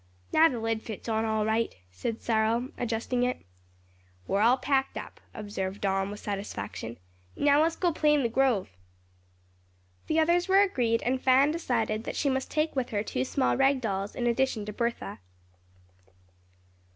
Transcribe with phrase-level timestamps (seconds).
[0.33, 3.45] "Now the lid fits on all right," said Cyril, adjusting it.
[4.27, 6.97] "We're all packed up," observed Don, with satisfaction.
[7.35, 8.69] "Now let's go play in the grove."
[10.07, 13.55] The others were agreed and Fan decided that she must take with her two small
[13.55, 15.19] rag dolls in addition to Bertha.